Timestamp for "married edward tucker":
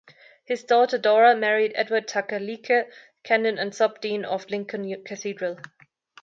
1.35-2.39